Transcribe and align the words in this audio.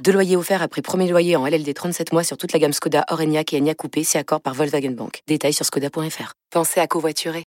Deux 0.00 0.12
loyers 0.12 0.36
offerts 0.36 0.62
après 0.62 0.82
premier 0.82 1.08
loyer 1.08 1.36
en 1.36 1.46
LLD 1.46 1.72
37 1.72 2.12
mois 2.12 2.24
sur 2.24 2.36
toute 2.36 2.52
la 2.52 2.58
gamme 2.58 2.72
Skoda, 2.72 3.04
Orenia 3.10 3.42
et 3.52 3.60
Enya 3.60 3.74
Coupé, 3.74 4.02
c'est 4.02 4.18
accord 4.18 4.40
par 4.40 4.54
Volkswagen 4.54 4.90
Bank. 4.90 5.20
Détails 5.28 5.52
sur 5.52 5.64
skoda.fr. 5.64 6.32
Pensez 6.50 6.80
à 6.80 6.86
covoiturer. 6.86 7.44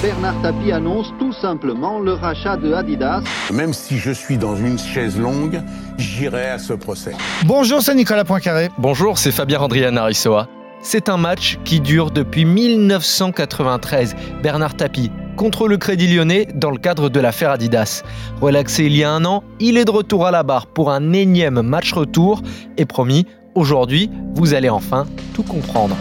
Bernard 0.00 0.40
Tapie 0.42 0.72
annonce 0.72 1.12
tout 1.18 1.32
simplement 1.32 1.98
le 2.00 2.14
rachat 2.14 2.56
de 2.56 2.72
Adidas. 2.72 3.22
Même 3.52 3.72
si 3.74 3.98
je 3.98 4.10
suis 4.10 4.38
dans 4.38 4.56
une 4.56 4.78
chaise 4.78 5.18
longue, 5.18 5.60
j'irai 5.98 6.48
à 6.48 6.58
ce 6.58 6.72
procès. 6.72 7.12
Bonjour, 7.44 7.82
c'est 7.82 7.94
Nicolas 7.94 8.24
Poincaré. 8.24 8.70
Bonjour, 8.78 9.18
c'est 9.18 9.30
Fabien 9.30 9.60
Andrian 9.60 9.96
Arissoa. 9.96 10.48
C'est 10.82 11.08
un 11.08 11.16
match 11.18 11.58
qui 11.64 11.80
dure 11.80 12.10
depuis 12.10 12.44
1993. 12.44 14.16
Bernard 14.42 14.74
Tapie 14.74 15.12
contre 15.42 15.66
le 15.66 15.76
Crédit 15.76 16.06
Lyonnais 16.06 16.46
dans 16.54 16.70
le 16.70 16.78
cadre 16.78 17.08
de 17.08 17.18
l'affaire 17.18 17.50
Adidas. 17.50 18.04
Relaxé 18.40 18.84
il 18.84 18.96
y 18.96 19.02
a 19.02 19.10
un 19.10 19.24
an, 19.24 19.42
il 19.58 19.76
est 19.76 19.84
de 19.84 19.90
retour 19.90 20.24
à 20.24 20.30
la 20.30 20.44
barre 20.44 20.68
pour 20.68 20.92
un 20.92 21.12
énième 21.12 21.62
match 21.62 21.92
retour 21.92 22.42
et 22.76 22.84
promis, 22.84 23.26
aujourd'hui, 23.56 24.08
vous 24.36 24.54
allez 24.54 24.70
enfin 24.70 25.04
tout 25.34 25.42
comprendre. 25.42 25.96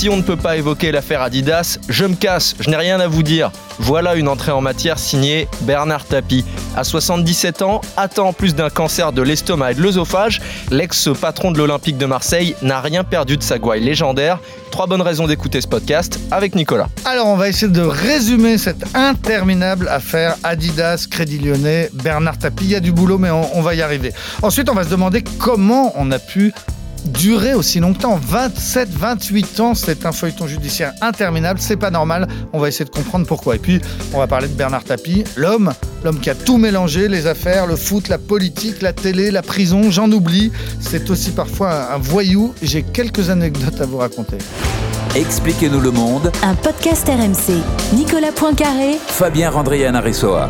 Si 0.00 0.08
on 0.08 0.16
ne 0.16 0.22
peut 0.22 0.38
pas 0.38 0.56
évoquer 0.56 0.92
l'affaire 0.92 1.20
Adidas, 1.20 1.78
je 1.90 2.06
me 2.06 2.14
casse, 2.14 2.54
je 2.58 2.70
n'ai 2.70 2.76
rien 2.76 3.00
à 3.00 3.06
vous 3.06 3.22
dire. 3.22 3.52
Voilà 3.78 4.14
une 4.14 4.28
entrée 4.28 4.50
en 4.50 4.62
matière 4.62 4.98
signée 4.98 5.46
Bernard 5.60 6.06
Tapie. 6.06 6.46
À 6.74 6.84
77 6.84 7.60
ans, 7.60 7.82
atteint 7.98 8.22
en 8.22 8.32
plus 8.32 8.54
d'un 8.54 8.70
cancer 8.70 9.12
de 9.12 9.20
l'estomac 9.20 9.72
et 9.72 9.74
de 9.74 9.82
l'œsophage, 9.82 10.40
l'ex-patron 10.70 11.50
de 11.50 11.58
l'Olympique 11.58 11.98
de 11.98 12.06
Marseille 12.06 12.56
n'a 12.62 12.80
rien 12.80 13.04
perdu 13.04 13.36
de 13.36 13.42
sa 13.42 13.58
gouaille 13.58 13.84
légendaire. 13.84 14.38
Trois 14.70 14.86
bonnes 14.86 15.02
raisons 15.02 15.26
d'écouter 15.26 15.60
ce 15.60 15.68
podcast 15.68 16.18
avec 16.30 16.54
Nicolas. 16.54 16.88
Alors, 17.04 17.26
on 17.26 17.36
va 17.36 17.50
essayer 17.50 17.70
de 17.70 17.82
résumer 17.82 18.56
cette 18.56 18.96
interminable 18.96 19.86
affaire 19.88 20.36
Adidas, 20.44 21.08
Crédit 21.10 21.40
Lyonnais, 21.40 21.90
Bernard 21.92 22.38
Tapie. 22.38 22.64
Il 22.64 22.70
y 22.70 22.74
a 22.74 22.80
du 22.80 22.92
boulot, 22.92 23.18
mais 23.18 23.30
on 23.30 23.60
va 23.60 23.74
y 23.74 23.82
arriver. 23.82 24.14
Ensuite, 24.40 24.70
on 24.70 24.74
va 24.74 24.84
se 24.84 24.88
demander 24.88 25.22
comment 25.38 25.92
on 25.96 26.10
a 26.10 26.18
pu 26.18 26.54
durer 27.06 27.54
aussi 27.54 27.80
longtemps. 27.80 28.18
27, 28.22 28.88
28 28.90 29.60
ans, 29.60 29.74
c'est 29.74 30.06
un 30.06 30.12
feuilleton 30.12 30.46
judiciaire 30.46 30.92
interminable. 31.00 31.60
C'est 31.60 31.76
pas 31.76 31.90
normal. 31.90 32.28
On 32.52 32.58
va 32.58 32.68
essayer 32.68 32.84
de 32.84 32.90
comprendre 32.90 33.26
pourquoi. 33.26 33.56
Et 33.56 33.58
puis, 33.58 33.80
on 34.12 34.18
va 34.18 34.26
parler 34.26 34.48
de 34.48 34.54
Bernard 34.54 34.84
Tapie, 34.84 35.24
l'homme, 35.36 35.72
l'homme 36.04 36.20
qui 36.20 36.30
a 36.30 36.34
tout 36.34 36.56
mélangé, 36.56 37.08
les 37.08 37.26
affaires, 37.26 37.66
le 37.66 37.76
foot, 37.76 38.08
la 38.08 38.18
politique, 38.18 38.82
la 38.82 38.92
télé, 38.92 39.30
la 39.30 39.42
prison, 39.42 39.90
j'en 39.90 40.10
oublie. 40.10 40.52
C'est 40.80 41.10
aussi 41.10 41.30
parfois 41.30 41.92
un 41.94 41.98
voyou. 41.98 42.54
J'ai 42.62 42.82
quelques 42.82 43.30
anecdotes 43.30 43.80
à 43.80 43.86
vous 43.86 43.98
raconter. 43.98 44.38
Expliquez-nous 45.14 45.80
le 45.80 45.90
monde. 45.90 46.30
Un 46.42 46.54
podcast 46.54 47.08
RMC. 47.08 47.62
Nicolas 47.94 48.32
Poincaré. 48.32 48.96
Fabien 49.08 49.50
Randrian 49.50 49.94
Arissoa. 49.94 50.48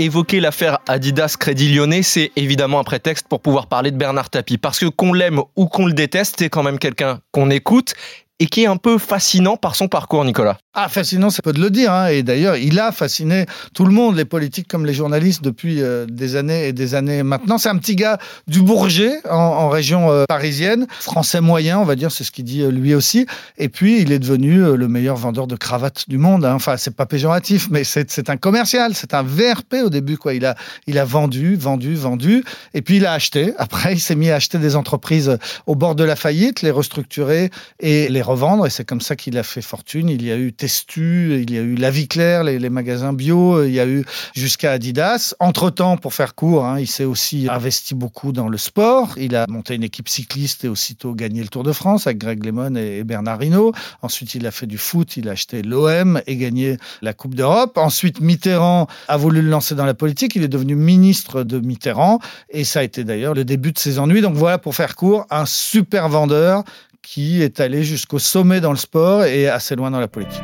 Évoquer 0.00 0.40
l'affaire 0.40 0.78
Adidas 0.88 1.36
Crédit 1.38 1.72
Lyonnais, 1.74 2.02
c'est 2.02 2.32
évidemment 2.34 2.80
un 2.80 2.84
prétexte 2.84 3.28
pour 3.28 3.40
pouvoir 3.40 3.66
parler 3.66 3.90
de 3.90 3.96
Bernard 3.96 4.30
Tapie. 4.30 4.58
Parce 4.58 4.78
que 4.78 4.86
qu'on 4.86 5.12
l'aime 5.12 5.40
ou 5.56 5.66
qu'on 5.66 5.86
le 5.86 5.92
déteste, 5.92 6.36
c'est 6.38 6.48
quand 6.48 6.62
même 6.62 6.78
quelqu'un 6.78 7.20
qu'on 7.32 7.50
écoute 7.50 7.94
et 8.38 8.46
qui 8.46 8.62
est 8.62 8.66
un 8.66 8.78
peu 8.78 8.96
fascinant 8.96 9.56
par 9.56 9.76
son 9.76 9.88
parcours, 9.88 10.24
Nicolas. 10.24 10.58
Ah, 10.72 10.88
fascinant, 10.88 11.30
c'est 11.30 11.42
peu 11.42 11.52
de 11.52 11.60
le 11.60 11.68
dire. 11.68 11.92
Hein. 11.92 12.06
Et 12.10 12.22
d'ailleurs, 12.22 12.54
il 12.54 12.78
a 12.78 12.92
fasciné 12.92 13.46
tout 13.74 13.84
le 13.84 13.90
monde, 13.90 14.14
les 14.14 14.24
politiques 14.24 14.68
comme 14.68 14.86
les 14.86 14.94
journalistes, 14.94 15.42
depuis 15.42 15.82
euh, 15.82 16.06
des 16.06 16.36
années 16.36 16.68
et 16.68 16.72
des 16.72 16.94
années 16.94 17.24
maintenant. 17.24 17.58
C'est 17.58 17.70
un 17.70 17.76
petit 17.76 17.96
gars 17.96 18.18
du 18.46 18.62
Bourget, 18.62 19.18
en, 19.28 19.68
région 19.68 20.12
euh, 20.12 20.26
parisienne, 20.28 20.86
français 21.00 21.40
moyen, 21.40 21.80
on 21.80 21.84
va 21.84 21.96
dire, 21.96 22.12
c'est 22.12 22.22
ce 22.22 22.30
qu'il 22.30 22.44
dit 22.44 22.62
euh, 22.62 22.70
lui 22.70 22.94
aussi. 22.94 23.26
Et 23.58 23.68
puis, 23.68 24.00
il 24.00 24.12
est 24.12 24.20
devenu 24.20 24.76
le 24.76 24.86
meilleur 24.86 25.16
vendeur 25.16 25.48
de 25.48 25.56
cravates 25.56 26.08
du 26.08 26.18
monde. 26.18 26.44
Hein. 26.44 26.54
Enfin, 26.54 26.76
c'est 26.76 26.94
pas 26.94 27.06
péjoratif, 27.06 27.66
mais 27.68 27.82
c'est 27.82 28.30
un 28.30 28.36
commercial, 28.36 28.94
c'est 28.94 29.12
un 29.12 29.24
VRP 29.24 29.74
au 29.84 29.90
début. 29.90 30.18
Quoi. 30.18 30.34
Il, 30.34 30.46
a, 30.46 30.54
il 30.86 30.98
a 30.98 31.04
vendu, 31.04 31.56
vendu, 31.56 31.96
vendu. 31.96 32.44
Et 32.74 32.82
puis, 32.82 32.98
il 32.98 33.06
a 33.06 33.12
acheté. 33.12 33.54
Après, 33.58 33.94
il 33.94 34.00
s'est 34.00 34.14
mis 34.14 34.30
à 34.30 34.36
acheter 34.36 34.58
des 34.58 34.76
entreprises 34.76 35.36
au 35.66 35.74
bord 35.74 35.96
de 35.96 36.04
la 36.04 36.14
faillite, 36.14 36.62
les 36.62 36.70
restructurer 36.70 37.50
et 37.80 38.08
les 38.08 38.22
revendre. 38.22 38.66
Et 38.66 38.70
c'est 38.70 38.84
comme 38.84 39.00
ça 39.00 39.16
qu'il 39.16 39.36
a 39.36 39.42
fait 39.42 39.62
fortune. 39.62 40.08
Il 40.08 40.24
y 40.24 40.30
a 40.30 40.36
eu 40.36 40.52
Testu, 40.60 41.40
il 41.40 41.50
y 41.50 41.56
a 41.56 41.62
eu 41.62 41.74
La 41.74 41.90
Vie 41.90 42.06
Claire, 42.06 42.44
les, 42.44 42.68
magasins 42.68 43.14
bio, 43.14 43.64
il 43.64 43.72
y 43.72 43.80
a 43.80 43.86
eu 43.86 44.04
jusqu'à 44.34 44.72
Adidas. 44.72 45.34
Entre-temps, 45.40 45.96
pour 45.96 46.12
faire 46.12 46.34
court, 46.34 46.66
hein, 46.66 46.78
il 46.78 46.86
s'est 46.86 47.06
aussi 47.06 47.48
investi 47.50 47.94
beaucoup 47.94 48.30
dans 48.30 48.46
le 48.46 48.58
sport. 48.58 49.14
Il 49.16 49.36
a 49.36 49.46
monté 49.48 49.74
une 49.74 49.84
équipe 49.84 50.10
cycliste 50.10 50.66
et 50.66 50.68
aussitôt 50.68 51.14
gagné 51.14 51.40
le 51.40 51.48
Tour 51.48 51.62
de 51.62 51.72
France 51.72 52.06
avec 52.06 52.18
Greg 52.18 52.44
LeMond 52.44 52.74
et 52.74 53.04
Bernard 53.04 53.42
Hinault. 53.42 53.72
Ensuite, 54.02 54.34
il 54.34 54.46
a 54.46 54.50
fait 54.50 54.66
du 54.66 54.76
foot, 54.76 55.16
il 55.16 55.30
a 55.30 55.32
acheté 55.32 55.62
l'OM 55.62 56.20
et 56.26 56.36
gagné 56.36 56.76
la 57.00 57.14
Coupe 57.14 57.34
d'Europe. 57.34 57.78
Ensuite, 57.78 58.20
Mitterrand 58.20 58.86
a 59.08 59.16
voulu 59.16 59.40
le 59.40 59.48
lancer 59.48 59.74
dans 59.74 59.86
la 59.86 59.94
politique. 59.94 60.36
Il 60.36 60.42
est 60.42 60.48
devenu 60.48 60.74
ministre 60.74 61.42
de 61.42 61.58
Mitterrand 61.58 62.18
et 62.50 62.64
ça 62.64 62.80
a 62.80 62.82
été 62.82 63.02
d'ailleurs 63.02 63.32
le 63.32 63.46
début 63.46 63.72
de 63.72 63.78
ses 63.78 63.98
ennuis. 63.98 64.20
Donc 64.20 64.34
voilà, 64.34 64.58
pour 64.58 64.74
faire 64.74 64.94
court, 64.94 65.26
un 65.30 65.46
super 65.46 66.10
vendeur 66.10 66.64
qui 67.02 67.42
est 67.42 67.60
allé 67.60 67.82
jusqu'au 67.82 68.18
sommet 68.18 68.60
dans 68.60 68.70
le 68.70 68.76
sport 68.76 69.24
et 69.24 69.48
assez 69.48 69.76
loin 69.76 69.90
dans 69.90 70.00
la 70.00 70.08
politique. 70.08 70.42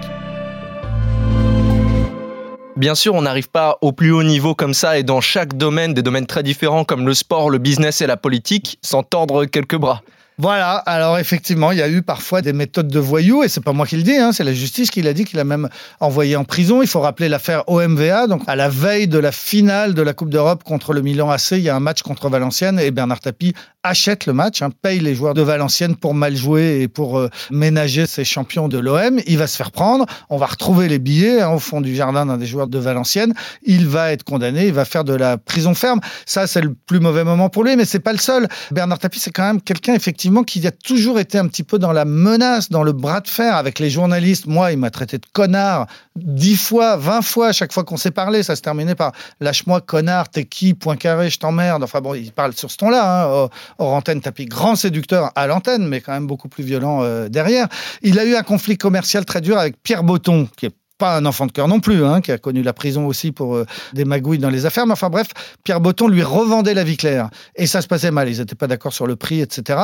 Bien 2.77 2.95
sûr, 2.95 3.15
on 3.15 3.23
n'arrive 3.23 3.49
pas 3.49 3.79
au 3.81 3.93
plus 3.93 4.13
haut 4.13 4.23
niveau 4.23 4.55
comme 4.55 4.75
ça 4.75 4.99
et 4.99 5.03
dans 5.03 5.23
chaque 5.23 5.57
domaine, 5.57 5.95
des 5.95 6.03
domaines 6.03 6.27
très 6.27 6.43
différents 6.43 6.85
comme 6.85 7.07
le 7.07 7.15
sport, 7.15 7.49
le 7.49 7.57
business 7.57 8.03
et 8.03 8.07
la 8.07 8.19
politique, 8.19 8.79
sans 8.83 9.03
tordre 9.03 9.47
quelques 9.47 9.77
bras. 9.77 10.03
Voilà, 10.39 10.75
alors 10.75 11.19
effectivement, 11.19 11.73
il 11.73 11.79
y 11.79 11.83
a 11.83 11.89
eu 11.89 12.03
parfois 12.03 12.43
des 12.43 12.53
méthodes 12.53 12.89
de 12.89 12.99
voyous, 12.99 13.43
et 13.43 13.49
c'est 13.49 13.63
pas 13.63 13.73
moi 13.73 13.87
qui 13.87 13.97
le 13.97 14.03
dis, 14.03 14.19
hein, 14.19 14.33
c'est 14.33 14.45
la 14.45 14.53
justice 14.53 14.91
qui 14.91 15.01
l'a 15.01 15.15
dit, 15.15 15.25
qu'il 15.25 15.39
a 15.39 15.45
même 15.45 15.71
envoyé 15.99 16.37
en 16.37 16.45
prison. 16.45 16.83
Il 16.83 16.89
faut 16.89 17.01
rappeler 17.01 17.31
l'affaire 17.31 17.65
OMVA, 17.69 18.27
donc 18.27 18.43
à 18.47 18.55
la 18.55 18.69
veille 18.69 19.09
de 19.09 19.19
la 19.19 19.33
finale 19.33 19.95
de 19.95 20.03
la 20.03 20.13
Coupe 20.13 20.29
d'Europe 20.29 20.63
contre 20.63 20.93
le 20.93 21.01
Milan 21.01 21.31
AC, 21.31 21.53
il 21.53 21.61
y 21.61 21.71
a 21.71 21.75
un 21.75 21.81
match 21.81 22.03
contre 22.03 22.29
Valenciennes, 22.29 22.79
et 22.79 22.91
Bernard 22.91 23.21
Tapie 23.21 23.55
achète 23.83 24.27
le 24.27 24.35
match, 24.35 24.61
hein, 24.61 24.69
paye 24.83 25.01
les 25.01 25.15
joueurs 25.15 25.33
de 25.33 25.41
Valenciennes 25.41 25.97
pour 25.97 26.13
mal 26.13 26.37
jouer 26.37 26.83
et 26.83 26.89
pour 26.89 27.19
euh, 27.19 27.31
ménager 27.51 28.07
ses 28.07 28.25
champions 28.25 28.69
de 28.69 28.79
l'OM. 28.79 29.21
Il 29.27 29.39
va 29.39 29.47
se 29.47 29.57
faire 29.57 29.71
prendre, 29.71 30.05
on 30.29 30.37
va 30.37 30.47
retrouver 30.47 30.89
les 30.89 30.99
billets 30.99 31.41
hein, 31.41 31.51
au 31.51 31.59
fond 31.59 31.81
du 31.81 31.95
jardin 31.95 32.27
d'un 32.27 32.37
des 32.37 32.47
joueurs 32.47 32.67
de 32.67 32.79
Valenciennes. 32.79 33.33
Il 33.63 33.87
va 33.87 34.13
être 34.13 34.25
condamné, 34.25 34.67
il 34.67 34.73
va 34.73 34.85
faire 34.85 35.05
de 35.05 35.15
la 35.15 35.39
prison 35.39 35.75
ferme. 35.75 36.01
Ça, 36.27 36.47
c'est 36.47 36.61
le 36.61 36.75
plus 36.75 37.01
mauvais 37.01 37.25
moment 37.25 37.49
pour 37.49 37.65
lui, 37.65 37.77
mais 37.77 37.85
c'est 37.85 38.01
pas 38.01 38.13
le 38.13 38.19
seul. 38.19 38.49
Bernard 38.71 38.99
Tapie, 38.99 39.21
c'est 39.21 39.31
quand 39.31 39.47
même 39.47 39.63
quelqu'un, 39.63 39.95
effectivement, 39.95 40.26
qu'il 40.45 40.67
a 40.67 40.71
toujours 40.71 41.19
été 41.19 41.39
un 41.39 41.47
petit 41.49 41.63
peu 41.63 41.79
dans 41.79 41.93
la 41.93 42.05
menace, 42.05 42.71
dans 42.71 42.83
le 42.83 42.93
bras 42.93 43.21
de 43.21 43.29
fer 43.29 43.57
avec 43.57 43.79
les 43.79 43.91
journalistes. 43.91 44.47
Moi, 44.47 44.73
il 44.73 44.79
m'a 44.79 44.91
traité 44.91 45.19
de 45.19 45.27
connard 45.33 45.87
dix 46.17 46.57
fois, 46.57 46.97
vingt 46.97 47.23
fois 47.23 47.53
chaque 47.53 47.73
fois 47.73 47.85
qu'on 47.85 47.97
s'est 47.97 48.11
parlé. 48.11 48.43
Ça 48.43 48.57
se 48.57 48.63
terminait 48.63 48.95
par 48.95 49.13
lâche-moi, 49.41 49.81
connard, 49.81 50.29
t'es 50.29 50.45
qui, 50.45 50.75
point 50.75 50.97
carré, 50.97 51.31
je 51.31 51.39
t'emmerde. 51.39 51.83
Enfin 51.83 52.01
bon, 52.01 52.15
il 52.15 52.33
parle 52.33 52.53
sur 52.55 52.71
ce 52.71 52.77
ton-là. 52.77 53.25
Hein. 53.25 53.49
Hors 53.79 53.93
antenne, 53.93 54.21
tapis 54.21 54.47
grand 54.47 54.77
séducteur 54.77 55.33
à 55.35 55.47
l'antenne, 55.47 55.87
mais 55.87 56.01
quand 56.01 56.13
même 56.13 56.27
beaucoup 56.27 56.49
plus 56.49 56.65
violent 56.65 57.03
euh, 57.03 57.29
derrière. 57.29 57.69
Il 58.03 58.19
a 58.19 58.25
eu 58.25 58.35
un 58.35 58.43
conflit 58.43 58.79
commercial 58.79 59.25
très 59.25 59.41
dur 59.41 59.59
avec 59.59 59.83
Pierre 59.83 60.03
Botton, 60.03 60.49
qui 60.57 60.67
est 60.67 60.75
pas 60.99 61.17
un 61.17 61.27
enfant 61.27 61.47
de 61.47 61.53
cœur 61.53 61.69
non 61.69 61.81
plus, 61.81 62.05
hein, 62.05 62.21
qui 62.21 62.33
a 62.33 62.39
connu 62.39 62.63
la 62.63 62.73
prison 62.73 63.07
aussi 63.07 63.33
pour 63.33 63.57
euh, 63.57 63.67
des 63.93 64.05
magouilles 64.05 64.39
dans 64.39 64.51
les 64.51 64.67
affaires. 64.67 64.87
Mais 64.87 64.93
enfin 64.93 65.11
bref, 65.11 65.29
Pierre 65.65 65.81
Botton 65.81 66.09
lui 66.09 66.23
revendait 66.23 66.75
la 66.75 66.85
vie 66.85 66.97
claire. 66.97 67.31
Et 67.55 67.67
ça 67.67 67.83
se 67.83 67.87
passait 67.87 68.11
mal. 68.11 68.29
Ils 68.29 68.39
n'étaient 68.39 68.55
pas 68.55 68.67
d'accord 68.67 68.93
sur 68.93 69.07
le 69.07 69.17
prix, 69.17 69.41
etc. 69.41 69.79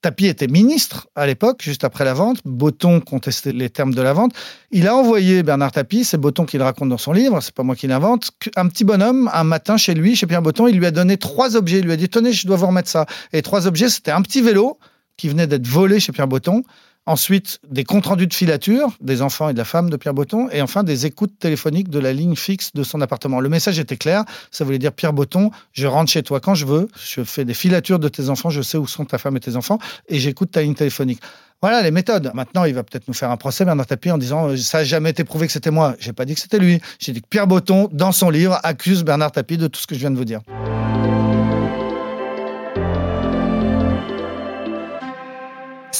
Tapi 0.00 0.26
était 0.26 0.46
ministre 0.46 1.08
à 1.16 1.26
l'époque, 1.26 1.60
juste 1.60 1.82
après 1.82 2.04
la 2.04 2.14
vente. 2.14 2.38
Botton 2.44 3.00
contestait 3.00 3.50
les 3.50 3.68
termes 3.68 3.92
de 3.92 4.00
la 4.00 4.12
vente. 4.12 4.32
Il 4.70 4.86
a 4.86 4.94
envoyé 4.94 5.42
Bernard 5.42 5.72
Tapie, 5.72 6.04
c'est 6.04 6.18
Botton 6.18 6.44
qui 6.44 6.56
le 6.56 6.62
raconte 6.62 6.88
dans 6.88 6.98
son 6.98 7.12
livre, 7.12 7.40
c'est 7.40 7.54
pas 7.54 7.64
moi 7.64 7.74
qui 7.74 7.88
l'invente, 7.88 8.30
un 8.54 8.68
petit 8.68 8.84
bonhomme, 8.84 9.28
un 9.32 9.42
matin 9.42 9.76
chez 9.76 9.94
lui, 9.94 10.14
chez 10.14 10.28
Pierre 10.28 10.42
Botton, 10.42 10.68
il 10.68 10.78
lui 10.78 10.86
a 10.86 10.92
donné 10.92 11.16
trois 11.16 11.56
objets. 11.56 11.80
Il 11.80 11.84
lui 11.84 11.92
a 11.92 11.96
dit 11.96 12.08
Tenez, 12.08 12.32
je 12.32 12.46
dois 12.46 12.56
vous 12.56 12.68
remettre 12.68 12.88
ça. 12.88 13.06
Et 13.32 13.42
trois 13.42 13.66
objets, 13.66 13.88
c'était 13.88 14.12
un 14.12 14.22
petit 14.22 14.40
vélo 14.40 14.78
qui 15.16 15.28
venait 15.28 15.48
d'être 15.48 15.66
volé 15.66 15.98
chez 15.98 16.12
Pierre 16.12 16.28
Botton, 16.28 16.62
Ensuite, 17.06 17.58
des 17.66 17.84
comptes 17.84 18.06
rendus 18.06 18.26
de 18.26 18.34
filature 18.34 18.90
des 19.00 19.22
enfants 19.22 19.48
et 19.48 19.54
de 19.54 19.58
la 19.58 19.64
femme 19.64 19.88
de 19.88 19.96
Pierre 19.96 20.12
Botton. 20.12 20.48
Et 20.52 20.60
enfin, 20.60 20.84
des 20.84 21.06
écoutes 21.06 21.38
téléphoniques 21.38 21.88
de 21.88 21.98
la 21.98 22.12
ligne 22.12 22.36
fixe 22.36 22.72
de 22.74 22.82
son 22.82 23.00
appartement. 23.00 23.40
Le 23.40 23.48
message 23.48 23.78
était 23.78 23.96
clair. 23.96 24.24
Ça 24.50 24.64
voulait 24.64 24.78
dire 24.78 24.92
Pierre 24.92 25.14
Botton, 25.14 25.50
je 25.72 25.86
rentre 25.86 26.10
chez 26.10 26.22
toi 26.22 26.38
quand 26.40 26.54
je 26.54 26.66
veux. 26.66 26.88
Je 27.02 27.24
fais 27.24 27.46
des 27.46 27.54
filatures 27.54 27.98
de 27.98 28.08
tes 28.08 28.28
enfants. 28.28 28.50
Je 28.50 28.60
sais 28.60 28.76
où 28.76 28.86
sont 28.86 29.06
ta 29.06 29.16
femme 29.16 29.36
et 29.38 29.40
tes 29.40 29.56
enfants. 29.56 29.78
Et 30.08 30.18
j'écoute 30.18 30.50
ta 30.50 30.60
ligne 30.60 30.74
téléphonique. 30.74 31.20
Voilà 31.60 31.82
les 31.82 31.90
méthodes. 31.90 32.30
Maintenant, 32.34 32.64
il 32.64 32.74
va 32.74 32.84
peut-être 32.84 33.08
nous 33.08 33.14
faire 33.14 33.30
un 33.30 33.36
procès, 33.36 33.64
Bernard 33.64 33.86
Tapie, 33.86 34.10
en 34.10 34.18
disant 34.18 34.50
euh, 34.50 34.56
ça 34.56 34.78
n'a 34.78 34.84
jamais 34.84 35.10
été 35.10 35.24
prouvé 35.24 35.46
que 35.46 35.52
c'était 35.52 35.70
moi. 35.70 35.96
J'ai 35.98 36.12
pas 36.12 36.24
dit 36.24 36.34
que 36.34 36.40
c'était 36.40 36.58
lui. 36.58 36.80
J'ai 36.98 37.12
dit 37.12 37.22
que 37.22 37.28
Pierre 37.28 37.46
Botton, 37.46 37.88
dans 37.90 38.12
son 38.12 38.30
livre, 38.30 38.60
accuse 38.62 39.02
Bernard 39.02 39.32
Tapie 39.32 39.56
de 39.56 39.66
tout 39.66 39.80
ce 39.80 39.86
que 39.86 39.94
je 39.94 40.00
viens 40.00 40.10
de 40.10 40.16
vous 40.16 40.24
dire. 40.24 40.40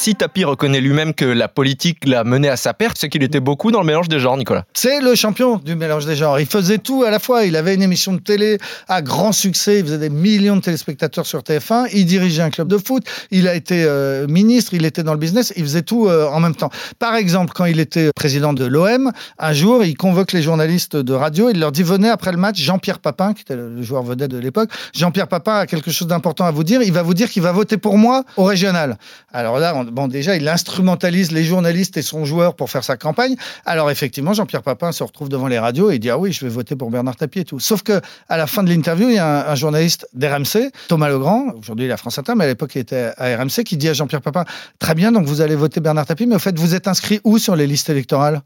Si 0.00 0.14
Tapi 0.14 0.44
reconnaît 0.44 0.80
lui-même 0.80 1.12
que 1.12 1.24
la 1.24 1.48
politique 1.48 2.06
l'a 2.06 2.22
mené 2.22 2.48
à 2.48 2.56
sa 2.56 2.72
perte, 2.72 2.96
c'est 3.00 3.08
qu'il 3.08 3.24
était 3.24 3.40
beaucoup 3.40 3.72
dans 3.72 3.80
le 3.80 3.84
mélange 3.84 4.06
des 4.06 4.20
genres, 4.20 4.36
Nicolas. 4.36 4.64
C'est 4.72 5.00
le 5.00 5.16
champion 5.16 5.56
du 5.56 5.74
mélange 5.74 6.06
des 6.06 6.14
genres. 6.14 6.38
Il 6.38 6.46
faisait 6.46 6.78
tout 6.78 7.02
à 7.02 7.10
la 7.10 7.18
fois. 7.18 7.46
Il 7.46 7.56
avait 7.56 7.74
une 7.74 7.82
émission 7.82 8.12
de 8.12 8.20
télé 8.20 8.58
à 8.86 9.02
grand 9.02 9.32
succès. 9.32 9.80
Il 9.80 9.84
faisait 9.84 9.98
des 9.98 10.08
millions 10.08 10.54
de 10.54 10.60
téléspectateurs 10.60 11.26
sur 11.26 11.40
TF1. 11.40 11.88
Il 11.92 12.06
dirigeait 12.06 12.42
un 12.42 12.50
club 12.50 12.68
de 12.68 12.78
foot. 12.78 13.02
Il 13.32 13.48
a 13.48 13.56
été 13.56 13.82
euh, 13.82 14.28
ministre. 14.28 14.72
Il 14.72 14.84
était 14.84 15.02
dans 15.02 15.14
le 15.14 15.18
business. 15.18 15.52
Il 15.56 15.64
faisait 15.64 15.82
tout 15.82 16.06
euh, 16.06 16.28
en 16.28 16.38
même 16.38 16.54
temps. 16.54 16.70
Par 17.00 17.16
exemple, 17.16 17.52
quand 17.52 17.64
il 17.64 17.80
était 17.80 18.10
président 18.14 18.52
de 18.52 18.66
l'OM, 18.66 19.10
un 19.40 19.52
jour, 19.52 19.82
il 19.82 19.96
convoque 19.96 20.30
les 20.30 20.42
journalistes 20.42 20.94
de 20.94 21.12
radio. 21.12 21.50
Il 21.50 21.58
leur 21.58 21.72
dit 21.72 21.82
venez 21.82 22.08
après 22.08 22.30
le 22.30 22.38
match. 22.38 22.60
Jean-Pierre 22.60 23.00
Papin, 23.00 23.34
qui 23.34 23.42
était 23.42 23.56
le 23.56 23.82
joueur 23.82 24.04
vedette 24.04 24.30
de 24.30 24.38
l'époque, 24.38 24.70
Jean-Pierre 24.94 25.26
Papin 25.26 25.56
a 25.56 25.66
quelque 25.66 25.90
chose 25.90 26.06
d'important 26.06 26.44
à 26.44 26.52
vous 26.52 26.62
dire. 26.62 26.82
Il 26.82 26.92
va 26.92 27.02
vous 27.02 27.14
dire 27.14 27.28
qu'il 27.28 27.42
va 27.42 27.50
voter 27.50 27.78
pour 27.78 27.98
moi 27.98 28.22
au 28.36 28.44
régional. 28.44 28.96
Alors 29.32 29.58
là, 29.58 29.74
on, 29.74 29.87
bon, 29.90 30.08
déjà, 30.08 30.36
il 30.36 30.48
instrumentalise 30.48 31.32
les 31.32 31.44
journalistes 31.44 31.96
et 31.96 32.02
son 32.02 32.24
joueur 32.24 32.54
pour 32.54 32.70
faire 32.70 32.84
sa 32.84 32.96
campagne. 32.96 33.36
Alors 33.64 33.90
effectivement, 33.90 34.32
Jean-Pierre 34.32 34.62
Papin 34.62 34.92
se 34.92 35.02
retrouve 35.02 35.28
devant 35.28 35.48
les 35.48 35.58
radios 35.58 35.90
et 35.90 35.98
dit 35.98 36.10
ah 36.10 36.18
oui, 36.18 36.32
je 36.32 36.44
vais 36.44 36.50
voter 36.50 36.76
pour 36.76 36.90
Bernard 36.90 37.16
Tapie 37.16 37.40
et 37.40 37.44
tout. 37.44 37.60
Sauf 37.60 37.82
que 37.82 38.00
à 38.28 38.36
la 38.36 38.46
fin 38.46 38.62
de 38.62 38.68
l'interview, 38.68 39.08
il 39.08 39.16
y 39.16 39.18
a 39.18 39.50
un, 39.50 39.54
journaliste 39.54 40.08
d'RMC, 40.14 40.70
Thomas 40.88 41.08
Legrand, 41.08 41.52
aujourd'hui 41.58 41.90
à 41.90 41.96
France 41.96 42.18
Inter, 42.18 42.34
mais 42.36 42.44
à 42.44 42.46
l'époque 42.46 42.74
il 42.74 42.80
était 42.80 43.12
à 43.16 43.36
RMC, 43.36 43.64
qui 43.64 43.76
dit 43.76 43.88
à 43.88 43.92
Jean-Pierre 43.92 44.22
Papin 44.22 44.44
très 44.78 44.94
bien, 44.94 45.12
donc 45.12 45.26
vous 45.26 45.40
allez 45.40 45.56
voter 45.56 45.80
Bernard 45.80 46.06
Tapie, 46.06 46.26
mais 46.26 46.36
au 46.36 46.40
fait 46.40 46.58
vous 46.58 46.74
êtes 46.74 46.88
inscrit 46.88 47.20
où 47.24 47.38
sur 47.38 47.56
les 47.56 47.66
listes 47.66 47.90
électorales? 47.90 48.42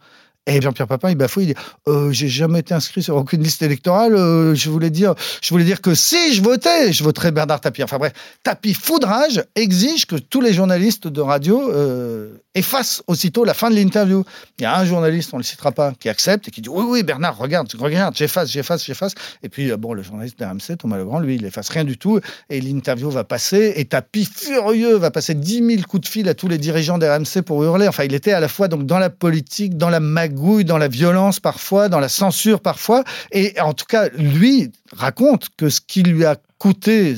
Et 0.47 0.61
Jean-Pierre 0.61 0.89
Papin, 0.89 1.11
il 1.11 1.15
bafouille, 1.15 1.45
il 1.45 1.55
dit 1.55 1.61
euh, 1.87 2.11
J'ai 2.11 2.27
jamais 2.27 2.61
été 2.61 2.75
inscrit 2.75 3.01
sur 3.01 3.15
aucune 3.15 3.43
liste 3.43 3.63
électorale. 3.63 4.15
euh, 4.17 4.57
je, 4.57 4.71
voulais 4.71 4.91
dire, 4.91 5.15
je 5.41 5.49
voulais 5.51 5.65
dire 5.65 5.81
que 5.81 5.95
si 5.95 6.35
je 6.35 6.43
votais, 6.43 6.93
je 6.93 7.05
voterais 7.05 7.31
Bernard 7.31 7.61
Tapie. 7.61 7.85
Enfin 7.85 7.99
bref, 7.99 8.13
Tapie 8.43 8.75
Foudrage 8.75 9.45
exige 9.55 10.07
que 10.07 10.17
tous 10.17 10.41
les 10.41 10.53
journalistes 10.53 11.07
de 11.07 11.21
radio 11.21 11.71
euh, 11.71 12.35
effacent 12.55 13.03
aussitôt 13.07 13.45
la 13.45 13.55
fin 13.55 13.71
de 13.71 13.75
l'interview. 13.75 14.25
Il 14.59 14.63
y 14.63 14.67
a 14.67 14.79
un 14.79 14.85
journaliste, 14.85 15.31
on 15.33 15.39
ne 15.39 15.43
le 15.43 15.47
citera 15.47 15.73
pas, 15.73 15.93
qui 15.99 16.09
accepte 16.09 16.49
et 16.49 16.51
qui 16.51 16.61
dit 16.61 16.69
Oui, 16.69 16.85
oui, 16.87 17.03
Bernard, 17.03 17.37
regarde, 17.37 17.73
regarde, 17.79 18.17
j'efface, 18.17 18.51
j'efface, 18.51 18.85
j'efface. 18.85 19.15
Et 19.43 19.49
puis, 19.49 19.71
euh, 19.71 19.77
bon, 19.77 19.95
le 19.95 20.03
journaliste 20.03 20.39
d'RMC, 20.39 20.77
Thomas 20.79 20.99
Legrand, 20.99 21.21
lui, 21.21 21.37
il 21.37 21.45
efface 21.45 21.69
rien 21.71 21.85
du 21.85 21.97
tout. 21.97 22.21
Et 22.51 22.61
l'interview 22.61 23.11
va 23.11 23.25
passer. 23.25 23.75
Et 23.77 23.85
Tapie, 23.87 24.25
furieux, 24.25 24.97
va 24.97 25.11
passer 25.11 25.35
10 25.35 25.67
000 25.67 25.83
coups 25.89 26.03
de 26.03 26.09
fil 26.09 26.29
à 26.29 26.35
tous 26.35 26.49
les 26.49 26.59
dirigeants 26.59 26.99
d'RMC 26.99 27.43
pour 27.45 27.63
hurler. 27.65 27.89
Enfin, 27.89 28.05
il 28.05 28.15
était 28.15 28.33
à 28.33 28.41
la 28.41 28.49
fois 28.49 28.69
donc, 28.69 28.87
dans 28.87 28.99
la 28.99 29.11
politique, 29.11 29.77
dans 29.77 29.91
la 29.91 30.01
magouille, 30.01 30.65
dans 30.65 30.79
la 30.79 30.89
violence 30.89 31.41
parfois, 31.41 31.89
dans 31.89 32.01
la 32.01 32.09
censure 32.09 32.61
parfois. 32.61 33.05
Et 33.31 33.59
en 33.61 33.73
tout 33.73 33.87
cas, 33.87 34.09
lui 34.11 34.71
raconte 34.93 35.49
que 35.57 35.69
ce 35.69 35.81
qui 35.81 36.03
lui 36.03 36.25
a 36.25 36.37
coûté 36.59 37.17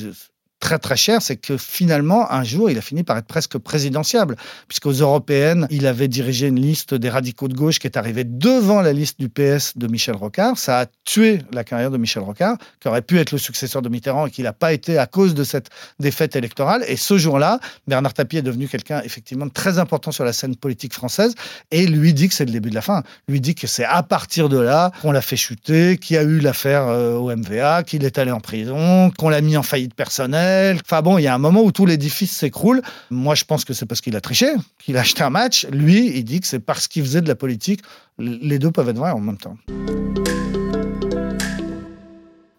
très 0.64 0.78
très 0.78 0.96
cher, 0.96 1.20
c'est 1.20 1.36
que 1.36 1.58
finalement, 1.58 2.32
un 2.32 2.42
jour, 2.42 2.70
il 2.70 2.78
a 2.78 2.80
fini 2.80 3.02
par 3.02 3.18
être 3.18 3.26
presque 3.26 3.58
présidentiable, 3.58 4.34
puisqu'aux 4.66 4.92
européennes, 4.92 5.66
il 5.68 5.86
avait 5.86 6.08
dirigé 6.08 6.46
une 6.46 6.58
liste 6.58 6.94
des 6.94 7.10
radicaux 7.10 7.48
de 7.48 7.54
gauche 7.54 7.78
qui 7.78 7.86
est 7.86 7.98
arrivée 7.98 8.24
devant 8.24 8.80
la 8.80 8.94
liste 8.94 9.20
du 9.20 9.28
PS 9.28 9.76
de 9.76 9.86
Michel 9.86 10.16
Rocard. 10.16 10.56
Ça 10.56 10.80
a 10.80 10.86
tué 11.04 11.40
la 11.52 11.64
carrière 11.64 11.90
de 11.90 11.98
Michel 11.98 12.22
Rocard, 12.22 12.56
qui 12.80 12.88
aurait 12.88 13.02
pu 13.02 13.18
être 13.18 13.32
le 13.32 13.36
successeur 13.36 13.82
de 13.82 13.90
Mitterrand 13.90 14.26
et 14.26 14.30
qui 14.30 14.42
n'a 14.42 14.54
pas 14.54 14.72
été 14.72 14.96
à 14.96 15.06
cause 15.06 15.34
de 15.34 15.44
cette 15.44 15.68
défaite 16.00 16.34
électorale. 16.34 16.82
Et 16.88 16.96
ce 16.96 17.18
jour-là, 17.18 17.60
Bernard 17.86 18.14
Tapie 18.14 18.38
est 18.38 18.42
devenu 18.42 18.66
quelqu'un 18.66 19.02
effectivement 19.04 19.50
très 19.50 19.78
important 19.78 20.12
sur 20.12 20.24
la 20.24 20.32
scène 20.32 20.56
politique 20.56 20.94
française 20.94 21.34
et 21.72 21.86
lui 21.86 22.14
dit 22.14 22.28
que 22.28 22.34
c'est 22.34 22.46
le 22.46 22.52
début 22.52 22.70
de 22.70 22.74
la 22.74 22.80
fin. 22.80 23.02
Lui 23.28 23.42
dit 23.42 23.54
que 23.54 23.66
c'est 23.66 23.84
à 23.84 24.02
partir 24.02 24.48
de 24.48 24.58
là 24.58 24.92
qu'on 25.02 25.12
l'a 25.12 25.20
fait 25.20 25.36
chuter, 25.36 25.98
qu'il 25.98 26.16
y 26.16 26.18
a 26.18 26.22
eu 26.22 26.38
l'affaire 26.38 26.88
euh, 26.88 27.16
au 27.16 27.36
MVA, 27.36 27.82
qu'il 27.82 28.02
est 28.06 28.16
allé 28.16 28.30
en 28.30 28.40
prison, 28.40 29.10
qu'on 29.18 29.28
l'a 29.28 29.42
mis 29.42 29.58
en 29.58 29.62
faillite 29.62 29.92
personnelle. 29.92 30.53
Enfin 30.84 31.02
bon, 31.02 31.18
il 31.18 31.22
y 31.22 31.26
a 31.26 31.34
un 31.34 31.38
moment 31.38 31.62
où 31.62 31.72
tout 31.72 31.86
l'édifice 31.86 32.32
s'écroule. 32.32 32.82
Moi, 33.10 33.34
je 33.34 33.44
pense 33.44 33.64
que 33.64 33.72
c'est 33.72 33.86
parce 33.86 34.00
qu'il 34.00 34.16
a 34.16 34.20
triché, 34.20 34.52
qu'il 34.78 34.96
a 34.96 35.00
acheté 35.00 35.22
un 35.22 35.30
match. 35.30 35.66
Lui, 35.70 36.16
il 36.16 36.24
dit 36.24 36.40
que 36.40 36.46
c'est 36.46 36.60
parce 36.60 36.88
qu'il 36.88 37.02
faisait 37.02 37.20
de 37.20 37.28
la 37.28 37.34
politique. 37.34 37.80
Les 38.18 38.58
deux 38.58 38.70
peuvent 38.70 38.88
être 38.88 38.98
vrais 38.98 39.10
en 39.10 39.20
même 39.20 39.38
temps. 39.38 39.56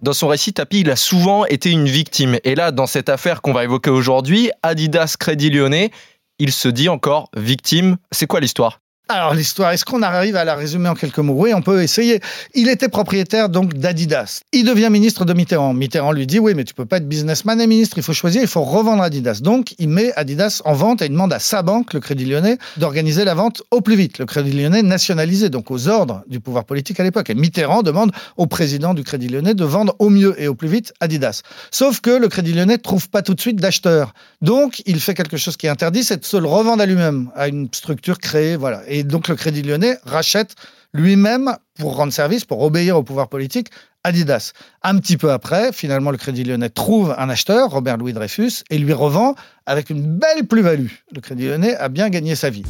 Dans 0.02 0.14
son 0.14 0.28
récit, 0.28 0.54
Tapi, 0.54 0.82
il 0.82 0.92
a 0.92 0.96
souvent 0.96 1.46
été 1.46 1.72
une 1.72 1.88
victime. 1.88 2.38
Et 2.44 2.54
là, 2.54 2.72
dans 2.72 2.86
cette 2.86 3.10
affaire 3.10 3.42
qu'on 3.42 3.54
va 3.54 3.64
évoquer 3.64 3.90
aujourd'hui, 3.90 4.52
Adidas 4.62 5.16
Crédit 5.20 5.50
Lyonnais, 5.50 5.90
il 6.38 6.52
se 6.52 6.68
dit 6.68 6.90
encore 6.90 7.30
victime. 7.36 7.98
C'est 8.12 8.28
quoi 8.28 8.40
l'histoire? 8.40 8.82
Alors 9.08 9.36
l'histoire, 9.36 9.72
est-ce 9.72 9.86
qu'on 9.86 10.02
arrive 10.02 10.36
à 10.36 10.44
la 10.44 10.56
résumer 10.56 10.90
en 10.90 10.96
quelques 10.96 11.20
mots? 11.20 11.36
Oui, 11.38 11.54
on 11.54 11.62
peut 11.62 11.84
essayer. 11.84 12.22
Il 12.56 12.70
était 12.70 12.90
propriétaire 12.90 13.50
donc 13.50 13.76
d'Adidas. 13.76 14.42
Il 14.52 14.66
devient 14.66 14.90
ministre 14.90 15.26
de 15.26 15.34
Mitterrand. 15.34 15.74
Mitterrand 15.74 16.12
lui 16.12 16.26
dit 16.26 16.40
oui, 16.40 16.54
mais 16.56 16.64
tu 16.64 16.74
peux 16.74 16.86
pas 16.86 16.98
être 16.98 17.08
businessman 17.08 17.62
et 17.62 17.68
ministre. 17.68 17.98
Il 17.98 18.04
faut 18.04 18.14
choisir. 18.14 18.42
Il 18.42 18.48
faut 18.48 18.64
revendre 18.64 19.04
Adidas. 19.04 19.42
Donc 19.42 19.76
il 19.78 19.90
met 19.90 20.12
Adidas 20.16 20.62
en 20.66 20.74
vente 20.74 21.04
et 21.04 21.06
il 21.06 21.12
demande 21.12 21.34
à 21.34 21.40
sa 21.40 21.62
banque, 21.62 21.94
le 21.94 22.00
Crédit 22.00 22.26
Lyonnais, 22.26 22.58
d'organiser 22.78 23.26
la 23.26 23.36
vente 23.36 23.62
au 23.70 23.82
plus 23.82 23.96
vite. 23.96 24.18
Le 24.18 24.26
Crédit 24.26 24.52
Lyonnais 24.52 24.82
nationalisé, 24.82 25.50
donc 25.50 25.70
aux 25.70 25.88
ordres 25.88 26.24
du 26.28 26.40
pouvoir 26.40 26.66
politique 26.66 27.00
à 27.00 27.04
l'époque. 27.04 27.30
Et 27.30 27.36
Mitterrand 27.36 27.84
demande 27.84 28.12
au 28.38 28.48
président 28.48 28.96
du 28.96 29.04
Crédit 29.04 29.28
Lyonnais 29.28 29.54
de 29.54 29.66
vendre 29.66 29.96
au 30.00 30.10
mieux 30.10 30.42
et 30.42 30.48
au 30.48 30.56
plus 30.56 30.68
vite 30.68 30.94
Adidas. 31.00 31.44
Sauf 31.70 32.02
que 32.02 32.10
le 32.10 32.28
Crédit 32.28 32.54
Lyonnais 32.54 32.80
trouve 32.80 33.08
pas 33.10 33.22
tout 33.22 33.36
de 33.36 33.42
suite 33.42 33.58
d'acheteur. 33.58 34.14
Donc 34.42 34.82
il 34.88 35.00
fait 35.00 35.14
quelque 35.14 35.38
chose 35.38 35.58
qui 35.58 35.68
est 35.68 35.70
interdit, 35.70 36.04
c'est 36.04 36.18
de 36.18 36.26
se 36.26 36.38
le 36.38 36.48
revendre 36.48 36.82
à 36.82 36.88
lui-même, 36.88 37.30
à 37.36 37.48
une 37.48 37.68
structure 37.72 38.18
créée, 38.18 38.56
voilà. 38.56 38.82
Donc 39.04 39.28
le 39.28 39.36
Crédit 39.36 39.62
Lyonnais 39.62 39.98
rachète 40.06 40.56
lui-même, 40.94 41.56
pour 41.78 41.98
rendre 41.98 42.14
service, 42.14 42.46
pour 42.46 42.62
obéir 42.62 42.98
au 42.98 43.04
pouvoir 43.04 43.28
politique, 43.28 43.70
Adidas. 44.04 44.54
Un 44.84 44.98
petit 45.00 45.18
peu 45.18 45.32
après, 45.32 45.74
finalement, 45.74 46.12
le 46.12 46.18
Crédit 46.18 46.44
Lyonnais 46.44 46.70
trouve 46.70 47.14
un 47.18 47.30
acheteur, 47.30 47.70
Robert 47.70 47.98
Louis 47.98 48.14
Dreyfus, 48.14 48.64
et 48.70 48.78
lui 48.78 48.94
revend 48.94 49.36
avec 49.66 49.90
une 49.90 50.18
belle 50.18 50.46
plus-value. 50.48 50.88
Le 51.14 51.22
Crédit 51.22 51.48
Lyonnais 51.48 51.76
a 51.76 51.90
bien 51.90 52.10
gagné 52.10 52.36
sa 52.36 52.50
vie. 52.50 52.64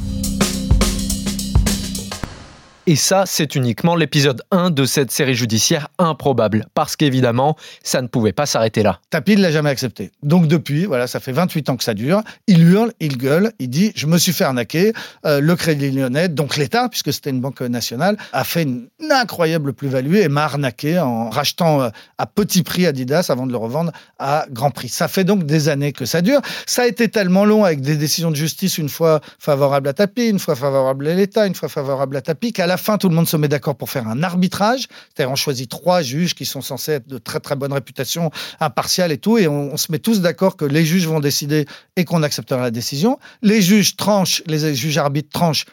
Et 2.88 2.96
ça, 2.96 3.24
c'est 3.26 3.56
uniquement 3.56 3.96
l'épisode 3.96 4.44
1 4.52 4.70
de 4.70 4.86
cette 4.86 5.10
série 5.10 5.34
judiciaire 5.34 5.88
improbable. 5.98 6.68
Parce 6.76 6.96
qu'évidemment, 6.96 7.56
ça 7.84 8.00
ne 8.04 8.08
pouvait 8.08 8.32
pas 8.32 8.46
s'arrêter 8.46 8.84
là. 8.84 9.00
Tapi 9.10 9.36
ne 9.36 9.42
l'a 9.42 9.50
jamais 9.50 9.72
accepté. 9.72 10.12
Donc 10.22 10.48
depuis, 10.48 10.86
voilà, 10.86 11.08
ça 11.08 11.20
fait 11.20 11.32
28 11.32 11.70
ans 11.72 11.78
que 11.78 11.84
ça 11.84 11.96
dure. 11.96 12.22
Il 12.46 12.62
hurle, 12.62 12.94
il 13.00 13.18
gueule, 13.18 13.54
il 13.58 13.72
dit 13.72 13.92
Je 13.96 14.06
me 14.06 14.20
suis 14.20 14.34
fait 14.34 14.44
arnaquer. 14.44 14.94
Euh, 15.26 15.42
le 15.42 15.56
Crédit 15.56 15.90
Lyonnais, 15.90 16.30
donc 16.30 16.58
l'État, 16.58 16.88
puisque 16.88 17.12
c'était 17.12 17.32
une 17.32 17.42
banque 17.42 17.62
nationale, 17.62 18.18
a 18.34 18.44
fait 18.44 18.62
une 18.62 18.88
incroyable 19.10 19.74
plus-value 19.74 20.18
et 20.18 20.28
m'a 20.28 20.44
arnaqué 20.44 21.00
en 21.00 21.32
rachetant 21.32 21.82
euh, 21.82 21.90
à 22.20 22.28
petit 22.28 22.62
prix 22.62 22.86
Adidas 22.86 23.28
avant 23.30 23.48
de 23.48 23.52
le 23.52 23.58
revendre 23.58 23.94
à 24.20 24.46
grand 24.52 24.70
prix. 24.70 24.90
Ça 24.90 25.08
fait 25.08 25.24
donc 25.24 25.46
des 25.46 25.70
années 25.70 25.92
que 25.92 26.06
ça 26.06 26.22
dure. 26.22 26.42
Ça 26.68 26.84
a 26.84 26.86
été 26.86 27.10
tellement 27.10 27.46
long 27.46 27.64
avec 27.64 27.82
des 27.82 27.98
décisions 27.98 28.30
de 28.30 28.36
justice, 28.36 28.78
une 28.78 28.90
fois 28.90 29.22
favorables 29.40 29.88
à 29.88 29.94
Tapi, 29.94 30.30
une 30.30 30.40
fois 30.40 30.56
favorables 30.56 31.08
à 31.08 31.16
l'État, 31.16 31.48
une 31.48 31.56
fois 31.56 31.68
favorables 31.68 32.18
à 32.18 32.22
Tapi, 32.22 32.54
qu'à 32.54 32.68
la 32.68 32.75
fin, 32.78 32.98
tout 32.98 33.10
le 33.10 33.16
monde 33.16 33.28
se 33.28 33.38
met 33.38 33.48
d'accord 33.48 33.76
pour 33.76 33.90
faire 33.90 34.08
un 34.08 34.24
arbitrage. 34.24 34.88
C'est-à-dire, 35.14 35.32
on 35.32 35.36
choisit 35.36 35.70
trois 35.70 36.02
juges 36.02 36.34
qui 36.34 36.46
sont 36.46 36.62
censés 36.62 36.94
être 36.94 37.08
de 37.08 37.18
très 37.18 37.40
très 37.40 37.56
bonne 37.56 37.74
réputation, 37.74 38.32
impartial 38.60 39.12
et 39.12 39.18
tout, 39.18 39.38
et 39.38 39.48
on, 39.48 39.74
on 39.74 39.78
se 39.78 39.92
met 39.92 40.00
tous 40.00 40.22
d'accord 40.22 40.58
que 40.58 40.66
les 40.66 40.86
juges 40.86 41.08
vont 41.08 41.20
décider 41.20 41.66
et 41.96 42.06
qu'on 42.06 42.24
acceptera 42.24 42.62
la 42.62 42.72
décision. 42.72 43.20
Les 43.42 43.62
juges 43.62 43.96
tranchent, 43.96 44.44
les 44.48 44.76
juges 44.76 44.98
arbitres 44.98 45.30
tranchent 45.32 45.66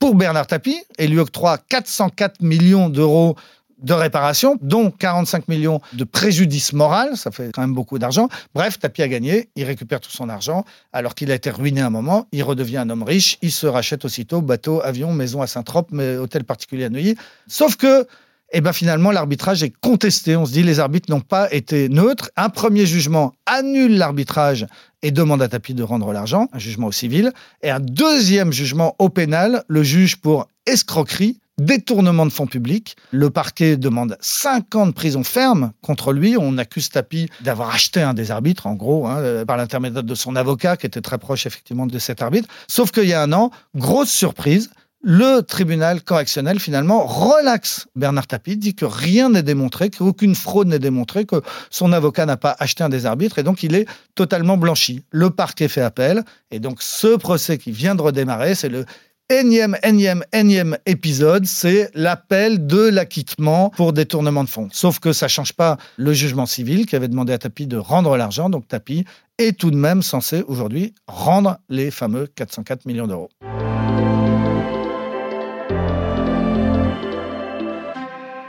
pour 0.00 0.14
Bernard 0.14 0.46
Tapie 0.46 0.82
et 0.98 1.06
lui 1.06 1.18
octroient 1.18 1.58
404 1.58 2.40
millions 2.40 2.88
d'euros 2.88 3.36
de 3.82 3.92
réparation, 3.92 4.58
dont 4.60 4.90
45 4.90 5.48
millions 5.48 5.80
de 5.92 6.04
préjudice 6.04 6.72
moral, 6.72 7.16
ça 7.16 7.30
fait 7.30 7.50
quand 7.52 7.62
même 7.62 7.74
beaucoup 7.74 7.98
d'argent. 7.98 8.28
Bref, 8.54 8.78
Tapi 8.78 9.02
a 9.02 9.08
gagné, 9.08 9.50
il 9.56 9.64
récupère 9.64 10.00
tout 10.00 10.10
son 10.10 10.28
argent, 10.28 10.64
alors 10.92 11.14
qu'il 11.14 11.30
a 11.30 11.34
été 11.34 11.50
ruiné 11.50 11.80
un 11.80 11.90
moment, 11.90 12.26
il 12.32 12.42
redevient 12.42 12.78
un 12.78 12.90
homme 12.90 13.02
riche, 13.02 13.38
il 13.42 13.52
se 13.52 13.66
rachète 13.66 14.04
aussitôt 14.04 14.42
bateau, 14.42 14.80
avion, 14.82 15.12
maison 15.12 15.42
à 15.42 15.46
Saint-Trope, 15.46 15.92
hôtel 15.92 16.44
particulier 16.44 16.84
à 16.84 16.88
Neuilly. 16.90 17.16
Sauf 17.46 17.76
que 17.76 18.06
et 18.52 18.60
ben 18.60 18.72
finalement, 18.72 19.12
l'arbitrage 19.12 19.62
est 19.62 19.72
contesté. 19.80 20.34
On 20.36 20.44
se 20.44 20.52
dit 20.52 20.64
les 20.64 20.80
arbitres 20.80 21.10
n'ont 21.10 21.20
pas 21.20 21.52
été 21.52 21.88
neutres. 21.88 22.30
Un 22.36 22.48
premier 22.48 22.84
jugement 22.84 23.32
annule 23.46 23.96
l'arbitrage 23.96 24.66
et 25.02 25.12
demande 25.12 25.40
à 25.40 25.48
Tapi 25.48 25.72
de 25.74 25.84
rendre 25.84 26.12
l'argent, 26.12 26.48
un 26.52 26.58
jugement 26.58 26.88
au 26.88 26.92
civil. 26.92 27.32
Et 27.62 27.70
un 27.70 27.78
deuxième 27.78 28.52
jugement 28.52 28.96
au 28.98 29.08
pénal 29.08 29.62
le 29.68 29.84
juge 29.84 30.16
pour 30.16 30.48
escroquerie 30.66 31.38
détournement 31.60 32.26
de 32.26 32.32
fonds 32.32 32.46
publics. 32.46 32.96
Le 33.10 33.30
parquet 33.30 33.76
demande 33.76 34.16
5 34.20 34.74
ans 34.74 34.86
de 34.86 34.92
prison 34.92 35.22
ferme 35.22 35.72
contre 35.82 36.12
lui. 36.12 36.36
On 36.38 36.58
accuse 36.58 36.88
Tapi 36.88 37.28
d'avoir 37.42 37.70
acheté 37.70 38.02
un 38.02 38.14
des 38.14 38.30
arbitres, 38.30 38.66
en 38.66 38.74
gros, 38.74 39.06
hein, 39.06 39.18
euh, 39.18 39.44
par 39.44 39.56
l'intermédiaire 39.56 40.02
de 40.02 40.14
son 40.14 40.36
avocat, 40.36 40.76
qui 40.76 40.86
était 40.86 41.00
très 41.00 41.18
proche 41.18 41.46
effectivement 41.46 41.86
de 41.86 41.98
cet 41.98 42.22
arbitre. 42.22 42.48
Sauf 42.66 42.90
qu'il 42.90 43.04
y 43.04 43.12
a 43.12 43.22
un 43.22 43.32
an, 43.32 43.50
grosse 43.74 44.10
surprise, 44.10 44.70
le 45.02 45.40
tribunal 45.40 46.02
correctionnel 46.02 46.60
finalement 46.60 47.06
relaxe 47.06 47.86
Bernard 47.96 48.26
Tapie, 48.26 48.58
dit 48.58 48.74
que 48.74 48.84
rien 48.84 49.30
n'est 49.30 49.42
démontré, 49.42 49.88
qu'aucune 49.88 50.34
fraude 50.34 50.68
n'est 50.68 50.78
démontrée, 50.78 51.24
que 51.24 51.40
son 51.70 51.92
avocat 51.92 52.26
n'a 52.26 52.36
pas 52.36 52.54
acheté 52.58 52.84
un 52.84 52.90
des 52.90 53.06
arbitres 53.06 53.38
et 53.38 53.42
donc 53.42 53.62
il 53.62 53.74
est 53.74 53.86
totalement 54.14 54.58
blanchi. 54.58 55.02
Le 55.10 55.30
parquet 55.30 55.68
fait 55.68 55.80
appel 55.80 56.22
et 56.50 56.58
donc 56.58 56.82
ce 56.82 57.16
procès 57.16 57.56
qui 57.56 57.72
vient 57.72 57.94
de 57.94 58.02
redémarrer, 58.02 58.54
c'est 58.54 58.68
le 58.68 58.84
énième, 59.30 59.76
énième, 59.84 60.24
énième 60.32 60.76
épisode, 60.86 61.46
c'est 61.46 61.90
l'appel 61.94 62.66
de 62.66 62.88
l'acquittement 62.88 63.70
pour 63.70 63.92
détournement 63.92 64.44
de 64.44 64.48
fonds. 64.48 64.68
Sauf 64.72 64.98
que 64.98 65.12
ça 65.12 65.28
change 65.28 65.52
pas 65.52 65.78
le 65.96 66.12
jugement 66.12 66.46
civil 66.46 66.84
qui 66.86 66.96
avait 66.96 67.08
demandé 67.08 67.32
à 67.32 67.38
Tapi 67.38 67.66
de 67.66 67.76
rendre 67.76 68.16
l'argent. 68.16 68.50
Donc 68.50 68.66
Tapi 68.66 69.04
est 69.38 69.58
tout 69.58 69.70
de 69.70 69.76
même 69.76 70.02
censé 70.02 70.42
aujourd'hui 70.48 70.94
rendre 71.06 71.58
les 71.68 71.90
fameux 71.90 72.26
404 72.26 72.84
millions 72.86 73.06
d'euros. 73.06 73.30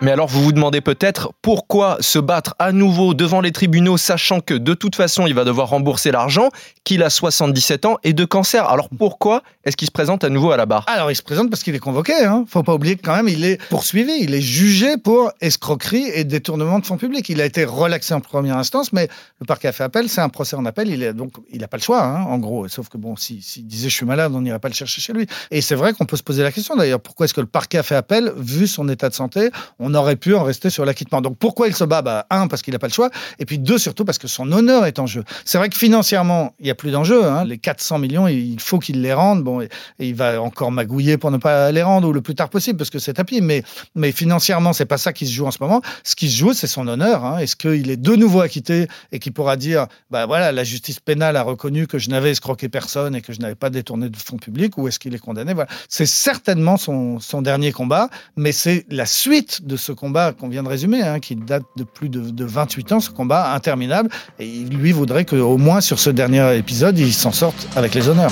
Mais 0.04 0.10
alors 0.10 0.28
vous 0.28 0.42
vous 0.42 0.52
demandez 0.52 0.82
peut-être 0.82 1.32
pourquoi 1.44 1.98
se 2.00 2.18
battre 2.18 2.56
à 2.58 2.72
nouveau 2.72 3.14
devant 3.14 3.40
les 3.40 3.52
tribunaux 3.52 3.98
sachant 3.98 4.40
que 4.40 4.56
de 4.56 4.74
toute 4.74 4.96
façon 4.96 5.28
il 5.28 5.36
va 5.36 5.44
devoir 5.44 5.70
rembourser 5.70 6.12
l'argent, 6.12 6.50
qu'il 6.84 7.04
a 7.04 7.12
77 7.12 7.86
ans 7.86 7.98
et 8.04 8.14
de 8.14 8.26
cancer. 8.26 8.68
Alors 8.68 8.90
pourquoi 8.90 9.44
est-ce 9.64 9.78
qu'il 9.78 9.86
se 9.86 9.92
présente 9.92 10.24
à 10.24 10.30
nouveau 10.30 10.50
à 10.50 10.58
la 10.58 10.66
barre? 10.66 10.86
Alors 10.88 11.12
il 11.12 11.16
se 11.16 11.22
présente 11.22 11.52
parce 11.52 11.62
qu'il 11.62 11.76
est 11.76 11.80
convoqué. 11.80 12.14
Hein. 12.14 12.46
Faut 12.48 12.64
pas 12.64 12.74
oublier 12.74 12.96
que 12.96 13.04
quand 13.04 13.16
même 13.16 13.28
il 13.28 13.46
est 13.46 13.62
poursuivi, 13.70 14.14
il 14.22 14.34
est 14.34 14.42
jugé 14.42 14.98
pour 14.98 15.32
escroquerie 15.40 16.10
et 16.16 16.24
détournement 16.24 16.80
de 16.80 16.86
fonds 16.88 16.98
publics. 16.98 17.30
Il 17.30 17.40
a 17.40 17.46
été 17.46 17.64
relaxé 17.64 18.16
en 18.16 18.22
première 18.22 18.58
instance, 18.58 18.94
mais 18.94 19.08
le 19.40 19.46
parquet 19.46 19.68
a 19.68 19.72
fait 19.72 19.84
appel. 19.84 20.10
C'est 20.10 20.22
un 20.22 20.30
procès 20.30 20.56
en 20.56 20.66
appel. 20.66 20.90
Il 20.90 21.04
est 21.04 21.14
donc 21.14 21.34
il 21.52 21.62
n'a 21.62 21.68
pas 21.68 21.78
le 21.78 21.84
choix, 21.84 22.04
hein, 22.04 22.24
en 22.24 22.40
gros. 22.40 22.68
Sauf 22.70 22.90
que 22.90 22.98
bon, 22.98 23.16
s'il 23.18 23.44
si, 23.44 23.62
disait 23.62 23.90
je 23.90 23.96
suis 23.96 24.08
malade, 24.08 24.32
on 24.34 24.42
n'irait 24.42 24.58
pas 24.58 24.70
le 24.70 24.74
chercher 24.74 25.00
chez 25.00 25.14
lui. 25.14 25.28
Et 25.52 25.62
c'est 25.62 25.76
vrai 25.76 25.94
qu'on 25.94 26.06
peut 26.06 26.18
se 26.18 26.24
poser 26.24 26.42
la 26.42 26.52
question 26.52 26.76
d'ailleurs 26.76 27.02
pourquoi 27.02 27.26
est-ce 27.26 27.36
que 27.36 27.42
le 27.42 27.46
parquet 27.46 27.78
a 27.78 27.84
fait 27.84 27.96
appel 27.96 28.34
vu 28.36 28.66
son 28.66 28.90
état 28.90 29.08
de 29.08 29.14
santé? 29.14 29.52
Aurait 29.94 30.16
pu 30.16 30.36
en 30.36 30.44
rester 30.44 30.70
sur 30.70 30.86
l'acquittement. 30.86 31.22
Donc 31.22 31.38
pourquoi 31.38 31.68
il 31.68 31.76
se 31.76 31.84
bat? 31.84 32.02
Bah, 32.02 32.26
Un, 32.30 32.48
parce 32.48 32.62
qu'il 32.62 32.74
n'a 32.74 32.80
pas 32.80 32.88
le 32.88 32.94
choix, 32.94 33.10
et 33.40 33.46
puis 33.46 33.58
deux, 33.58 33.78
surtout 33.78 34.06
parce 34.06 34.18
que 34.18 34.28
son 34.28 34.52
honneur 34.52 34.86
est 34.86 35.00
en 35.00 35.08
jeu. 35.08 35.24
C'est 35.46 35.58
vrai 35.58 35.70
que 35.70 35.78
financièrement, 35.78 36.54
il 36.60 36.66
n'y 36.66 36.72
a 36.72 36.76
plus 36.76 36.92
d'enjeu. 36.92 37.26
Hein. 37.26 37.46
Les 37.46 37.58
400 37.58 38.00
millions, 38.00 38.28
il 38.28 38.60
faut 38.60 38.80
qu'il 38.80 39.02
les 39.02 39.14
rende. 39.14 39.44
Bon, 39.44 39.66
il 40.00 40.16
va 40.16 40.42
encore 40.42 40.72
magouiller 40.72 41.18
pour 41.18 41.32
ne 41.32 41.38
pas 41.38 41.72
les 41.72 41.84
rendre 41.84 42.08
ou 42.08 42.14
le 42.14 42.22
plus 42.22 42.36
tard 42.36 42.50
possible, 42.50 42.78
parce 42.78 42.90
que 42.90 43.00
c'est 43.00 43.14
tapis. 43.14 43.42
Mais, 43.42 43.64
mais 43.96 44.12
financièrement, 44.12 44.74
c'est 44.74 44.86
pas 44.86 44.98
ça 44.98 45.14
qui 45.14 45.28
se 45.28 45.34
joue 45.34 45.46
en 45.46 45.52
ce 45.52 45.58
moment. 45.62 45.82
Ce 46.04 46.16
qui 46.16 46.30
se 46.30 46.38
joue, 46.38 46.54
c'est 46.54 46.68
son 46.68 46.88
honneur. 46.88 47.26
Hein. 47.26 47.38
Est-ce 47.40 47.56
qu'il 47.56 47.90
est 47.90 47.98
de 47.98 48.16
nouveau 48.16 48.42
acquitté 48.42 48.88
et 49.12 49.20
qu'il 49.20 49.34
pourra 49.34 49.58
dire, 49.58 49.88
bah 50.10 50.26
voilà, 50.26 50.52
la 50.52 50.64
justice 50.64 51.00
pénale 51.00 51.36
a 51.36 51.44
reconnu 51.44 51.88
que 51.88 51.98
je 51.98 52.10
n'avais 52.10 52.32
escroqué 52.32 52.70
personne 52.70 53.16
et 53.16 53.22
que 53.22 53.34
je 53.34 53.40
n'avais 53.40 53.56
pas 53.56 53.70
détourné 53.70 54.10
de 54.10 54.18
fonds 54.18 54.38
publics, 54.38 54.78
ou 54.78 54.88
est-ce 54.88 55.00
qu'il 55.00 55.14
est 55.14 55.20
condamné? 55.20 55.54
Voilà. 55.54 55.70
C'est 55.90 56.06
certainement 56.06 56.78
son, 56.78 57.20
son 57.20 57.42
dernier 57.42 57.72
combat, 57.72 58.10
mais 58.36 58.52
c'est 58.52 58.86
la 58.90 59.06
suite 59.06 59.66
de 59.66 59.78
ce 59.82 59.92
combat 59.92 60.32
qu'on 60.32 60.48
vient 60.48 60.64
de 60.64 60.70
résumer, 60.70 61.02
hein, 61.02 61.20
qui 61.20 61.36
date 61.36 61.64
de 61.76 61.84
plus 61.84 62.10
de, 62.10 62.22
de, 62.22 62.46
28 62.46 62.92
ans, 62.94 63.00
ce 63.00 63.10
combat 63.10 63.54
interminable. 63.54 64.10
Et 64.40 64.46
lui 64.46 64.92
voudrait 64.92 65.26
qu'au 65.26 65.58
moins 65.58 65.82
sur 65.82 66.00
ce 66.00 66.10
dernier 66.10 66.58
épisode, 66.58 66.98
il 66.98 67.14
s'en 67.14 67.32
sorte 67.32 67.68
avec 67.76 67.94
les 67.94 68.08
honneurs. 68.08 68.32